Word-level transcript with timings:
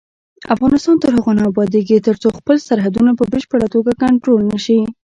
افغانستان 0.55 0.95
تر 1.03 1.11
هغو 1.17 1.31
نه 1.37 1.43
ابادیږي، 1.51 1.97
ترڅو 2.07 2.27
خپل 2.39 2.57
سرحدونه 2.67 3.11
په 3.19 3.23
بشپړه 3.33 3.67
توګه 3.73 3.91
کنټرول 4.03 4.41
نشي. 4.51 4.79